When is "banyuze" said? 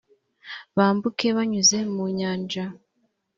1.37-1.77